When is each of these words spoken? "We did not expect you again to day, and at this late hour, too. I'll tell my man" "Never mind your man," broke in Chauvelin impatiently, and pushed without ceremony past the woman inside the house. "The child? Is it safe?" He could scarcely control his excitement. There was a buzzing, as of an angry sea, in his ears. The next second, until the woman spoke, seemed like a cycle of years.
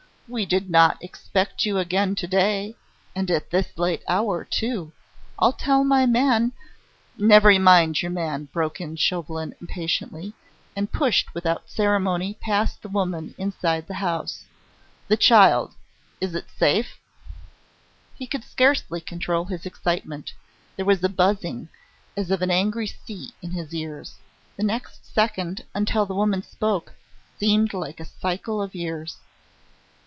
"We 0.33 0.45
did 0.45 0.69
not 0.69 0.97
expect 1.03 1.65
you 1.65 1.77
again 1.77 2.15
to 2.15 2.25
day, 2.25 2.77
and 3.13 3.29
at 3.29 3.49
this 3.49 3.77
late 3.77 4.01
hour, 4.07 4.45
too. 4.45 4.93
I'll 5.37 5.51
tell 5.51 5.83
my 5.83 6.05
man" 6.05 6.53
"Never 7.17 7.51
mind 7.59 8.01
your 8.01 8.11
man," 8.11 8.45
broke 8.53 8.79
in 8.79 8.95
Chauvelin 8.95 9.53
impatiently, 9.59 10.33
and 10.73 10.89
pushed 10.89 11.33
without 11.33 11.69
ceremony 11.69 12.35
past 12.39 12.81
the 12.81 12.87
woman 12.87 13.35
inside 13.37 13.87
the 13.87 13.95
house. 13.95 14.45
"The 15.09 15.17
child? 15.17 15.73
Is 16.21 16.33
it 16.33 16.45
safe?" 16.49 16.97
He 18.15 18.25
could 18.25 18.45
scarcely 18.45 19.01
control 19.01 19.43
his 19.43 19.65
excitement. 19.65 20.31
There 20.77 20.85
was 20.85 21.03
a 21.03 21.09
buzzing, 21.09 21.67
as 22.15 22.31
of 22.31 22.41
an 22.41 22.51
angry 22.51 22.87
sea, 22.87 23.33
in 23.41 23.51
his 23.51 23.73
ears. 23.73 24.15
The 24.55 24.63
next 24.63 25.13
second, 25.13 25.65
until 25.75 26.05
the 26.05 26.15
woman 26.15 26.41
spoke, 26.41 26.93
seemed 27.37 27.73
like 27.73 27.99
a 27.99 28.05
cycle 28.05 28.61
of 28.61 28.73
years. 28.73 29.17